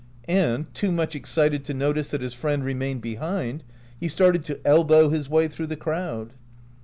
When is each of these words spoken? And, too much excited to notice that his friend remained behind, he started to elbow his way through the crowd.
And, 0.27 0.73
too 0.73 0.91
much 0.91 1.15
excited 1.15 1.63
to 1.65 1.75
notice 1.75 2.09
that 2.09 2.21
his 2.21 2.33
friend 2.33 2.63
remained 2.65 3.01
behind, 3.03 3.63
he 3.99 4.07
started 4.07 4.43
to 4.45 4.59
elbow 4.65 5.09
his 5.09 5.29
way 5.29 5.47
through 5.47 5.67
the 5.67 5.75
crowd. 5.77 6.33